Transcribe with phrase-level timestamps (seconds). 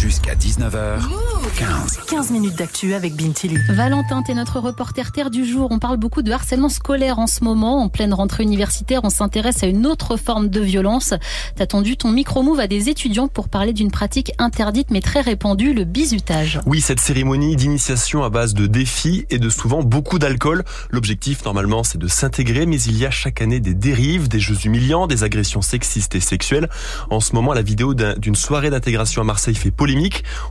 [0.00, 2.04] Jusqu'à 19h15.
[2.08, 3.56] 15 minutes d'actu avec Bintili.
[3.70, 5.68] Valentin, t'es notre reporter terre du jour.
[5.70, 7.82] On parle beaucoup de harcèlement scolaire en ce moment.
[7.82, 11.14] En pleine rentrée universitaire, on s'intéresse à une autre forme de violence.
[11.56, 15.72] T'as tendu ton micro-move à des étudiants pour parler d'une pratique interdite mais très répandue,
[15.72, 16.60] le bizutage.
[16.66, 20.62] Oui, cette cérémonie d'initiation à base de défis et de souvent beaucoup d'alcool.
[20.90, 24.58] L'objectif, normalement, c'est de s'intégrer, mais il y a chaque année des dérives, des jeux
[24.66, 26.68] humiliants, des agressions sexistes et sexuelles.
[27.08, 29.85] En ce moment, la vidéo d'une soirée d'intégration à Marseille fait polémique.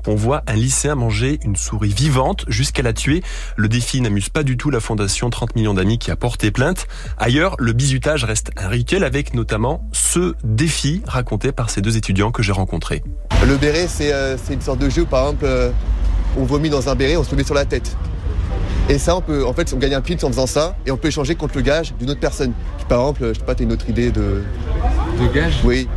[0.08, 3.22] On voit un lycéen manger une souris vivante jusqu'à la tuer.
[3.58, 6.88] Le défi n'amuse pas du tout la fondation 30 millions d'amis qui a porté plainte.
[7.18, 12.32] Ailleurs, le bizutage reste un rituel avec notamment ce défi raconté par ces deux étudiants
[12.32, 13.04] que j'ai rencontrés.
[13.46, 15.72] Le béret, c'est euh, une sorte de jeu où, par exemple, euh,
[16.38, 17.98] on vomit dans un béret, on se le met sur la tête.
[18.88, 20.98] Et ça, on peut, en fait, on gagne un pins en faisant ça, et on
[20.98, 22.54] peut échanger contre le gage d'une autre personne.
[22.88, 24.44] Par exemple, je sais pas, t'as une autre idée de.
[25.20, 25.56] De gage?
[25.64, 25.90] Oui.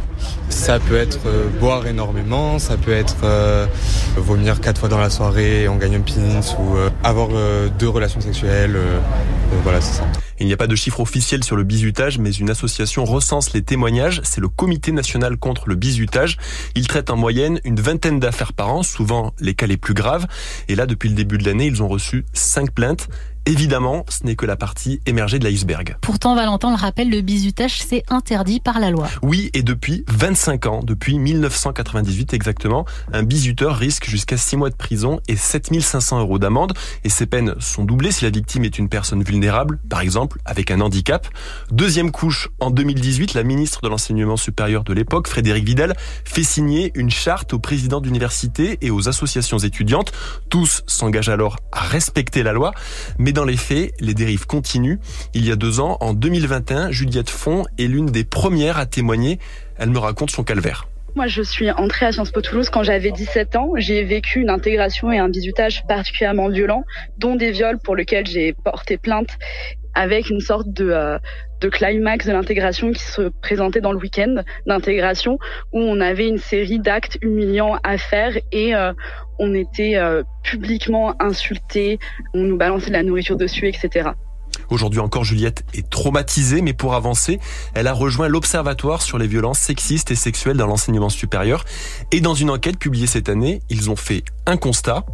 [0.50, 3.66] Ça peut être euh, boire énormément, ça peut être euh,
[4.16, 7.28] vomir quatre fois dans la soirée et on gagne un pins, ou euh, avoir
[7.78, 8.78] deux relations sexuelles.
[9.62, 10.04] voilà, c'est ça.
[10.40, 13.62] Il n'y a pas de chiffre officiel sur le bizutage, mais une association recense les
[13.62, 14.20] témoignages.
[14.24, 16.36] C'est le Comité national contre le bizutage.
[16.76, 20.26] Il traite en moyenne une vingtaine d'affaires par an, souvent les cas les plus graves.
[20.68, 23.08] Et là, depuis le début de l'année, ils ont reçu cinq plaintes.
[23.46, 25.96] Évidemment, ce n'est que la partie émergée de l'iceberg.
[26.02, 29.08] Pourtant, Valentin le rappelle, le bizutage, c'est interdit par la loi.
[29.22, 30.36] Oui, et depuis 25
[30.66, 36.38] ans, depuis 1998 exactement, un bizuteur risque jusqu'à 6 mois de prison et 7500 euros
[36.38, 36.72] d'amende.
[37.04, 40.70] Et ces peines sont doublées si la victime est une personne vulnérable, par exemple avec
[40.70, 41.26] un handicap.
[41.70, 46.92] Deuxième couche, en 2018, la ministre de l'Enseignement supérieur de l'époque, Frédéric Vidal, fait signer
[46.94, 50.12] une charte aux présidents d'université et aux associations étudiantes.
[50.50, 52.72] Tous s'engagent alors à respecter la loi.
[53.18, 54.98] Mais dans les faits, les dérives continuent.
[55.34, 59.38] Il y a deux ans, en 2021, Juliette Font est l'une des premières à témoigner.
[59.78, 60.88] Elle me raconte son calvaire.
[61.14, 63.72] Moi, je suis entrée à Sciences Po Toulouse quand j'avais 17 ans.
[63.76, 66.84] J'ai vécu une intégration et un bizutage particulièrement violents,
[67.16, 69.30] dont des viols pour lesquels j'ai porté plainte
[69.94, 71.18] avec une sorte de, euh,
[71.60, 75.38] de climax de l'intégration qui se présentait dans le week-end d'intégration
[75.72, 78.92] où on avait une série d'actes humiliants à faire et euh,
[79.40, 81.98] on était euh, publiquement insultés,
[82.34, 84.10] on nous balançait de la nourriture dessus, etc.
[84.70, 87.40] Aujourd'hui encore, Juliette est traumatisée, mais pour avancer,
[87.74, 91.64] elle a rejoint l'Observatoire sur les violences sexistes et sexuelles dans l'enseignement supérieur.
[92.12, 95.04] Et dans une enquête publiée cette année, ils ont fait un constat.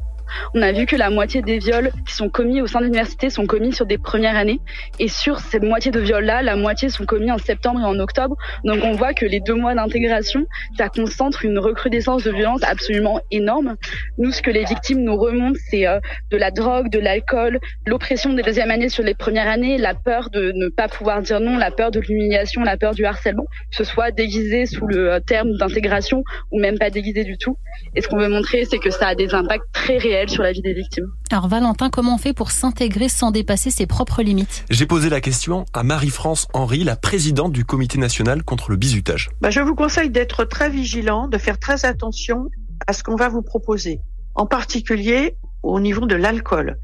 [0.54, 3.30] On a vu que la moitié des viols qui sont commis au sein de l'université
[3.30, 4.60] sont commis sur des premières années.
[4.98, 8.36] Et sur cette moitié de viols-là, la moitié sont commis en septembre et en octobre.
[8.64, 10.46] Donc on voit que les deux mois d'intégration,
[10.76, 13.76] ça concentre une recrudescence de violence absolument énorme.
[14.18, 18.32] Nous, ce que les victimes nous remontent, c'est euh, de la drogue, de l'alcool, l'oppression
[18.32, 21.56] des deuxièmes années sur les premières années, la peur de ne pas pouvoir dire non,
[21.56, 25.20] la peur de l'humiliation, la peur du harcèlement, que ce soit déguisé sous le euh,
[25.20, 27.56] terme d'intégration ou même pas déguisé du tout.
[27.94, 30.52] Et ce qu'on veut montrer, c'est que ça a des impacts très réels sur la
[30.52, 31.06] vie des victimes.
[31.30, 34.64] Alors Valentin, comment on fait pour s'intégrer sans dépasser ses propres limites?
[34.70, 39.30] J'ai posé la question à Marie-France Henry, la présidente du comité national contre le bizutage.
[39.40, 42.48] Bah, je vous conseille d'être très vigilant, de faire très attention
[42.86, 44.00] à ce qu'on va vous proposer,
[44.34, 46.78] en particulier au niveau de l'alcool.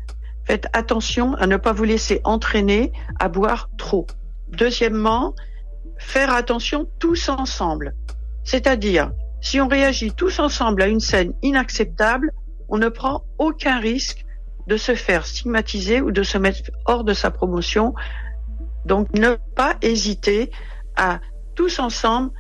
[0.45, 4.07] Faites attention à ne pas vous laisser entraîner à boire trop.
[4.49, 5.35] Deuxièmement,
[5.99, 7.95] faire attention tous ensemble.
[8.43, 12.33] C'est-à-dire, si on réagit tous ensemble à une scène inacceptable,
[12.71, 14.25] on ne prend aucun risque
[14.67, 17.95] de se faire stigmatiser ou de se mettre hors de sa promotion.
[18.87, 20.51] Donc ne pas hésiter
[20.97, 21.21] à
[21.55, 22.31] tous ensemble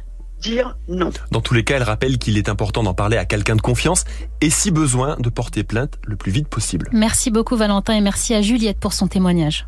[0.40, 1.10] dire non.
[1.30, 4.04] Dans tous les cas, elle rappelle qu'il est important d'en parler à quelqu'un de confiance
[4.40, 6.88] et si besoin de porter plainte le plus vite possible.
[6.92, 9.66] Merci beaucoup Valentin et merci à Juliette pour son témoignage.